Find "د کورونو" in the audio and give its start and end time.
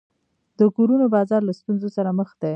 0.59-1.05